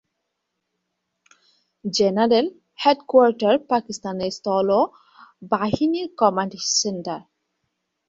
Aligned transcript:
General 1.85 2.47
headquarter 2.79 3.55
পাকিস্তানের 3.71 4.31
স্থল 4.37 4.69
বাহিনীর 5.51 6.07
কমান্ড 6.17 6.53
সেন্টার। 6.79 7.19